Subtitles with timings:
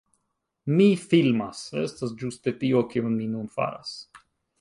[0.77, 1.61] Mi filmas.